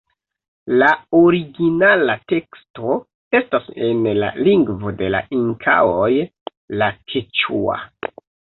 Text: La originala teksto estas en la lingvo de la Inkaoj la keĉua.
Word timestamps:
La 0.81 0.85
originala 1.17 2.15
teksto 2.33 2.95
estas 3.41 3.69
en 3.89 4.03
la 4.23 4.31
lingvo 4.49 4.95
de 5.05 5.13
la 5.19 5.23
Inkaoj 5.43 6.11
la 6.83 6.91
keĉua. 7.15 7.81